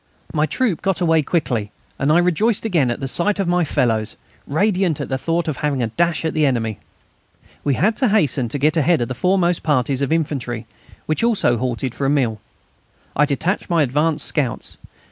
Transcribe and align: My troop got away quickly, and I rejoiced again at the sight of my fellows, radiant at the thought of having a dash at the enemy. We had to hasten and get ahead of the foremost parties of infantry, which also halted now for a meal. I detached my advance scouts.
My 0.33 0.47
troop 0.47 0.81
got 0.81 0.99
away 0.99 1.21
quickly, 1.21 1.71
and 1.99 2.11
I 2.11 2.17
rejoiced 2.17 2.65
again 2.65 2.89
at 2.89 2.99
the 3.01 3.07
sight 3.07 3.39
of 3.39 3.47
my 3.47 3.63
fellows, 3.63 4.15
radiant 4.47 4.99
at 4.99 5.09
the 5.09 5.17
thought 5.19 5.47
of 5.47 5.57
having 5.57 5.83
a 5.83 5.89
dash 5.89 6.25
at 6.25 6.33
the 6.33 6.43
enemy. 6.43 6.79
We 7.63 7.75
had 7.75 7.97
to 7.97 8.07
hasten 8.07 8.45
and 8.51 8.59
get 8.59 8.75
ahead 8.75 9.01
of 9.01 9.09
the 9.09 9.13
foremost 9.13 9.61
parties 9.61 10.01
of 10.01 10.11
infantry, 10.11 10.65
which 11.05 11.23
also 11.23 11.55
halted 11.57 11.91
now 11.93 11.97
for 11.97 12.05
a 12.07 12.09
meal. 12.09 12.41
I 13.15 13.25
detached 13.25 13.69
my 13.69 13.83
advance 13.83 14.23
scouts. 14.23 14.77